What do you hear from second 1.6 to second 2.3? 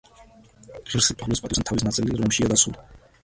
თავის ნაწილი